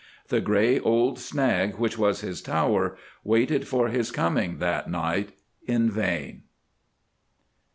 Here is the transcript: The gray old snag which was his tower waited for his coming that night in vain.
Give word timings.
The 0.29 0.41
gray 0.41 0.79
old 0.79 1.19
snag 1.19 1.75
which 1.75 1.95
was 1.95 2.21
his 2.21 2.41
tower 2.41 2.97
waited 3.23 3.67
for 3.67 3.89
his 3.89 4.09
coming 4.09 4.57
that 4.57 4.89
night 4.89 5.33
in 5.67 5.91
vain. 5.91 6.41